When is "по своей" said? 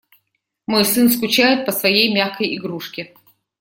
1.67-2.11